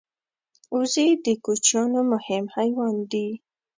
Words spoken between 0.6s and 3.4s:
وزې د کوچیانو مهم حیوان دی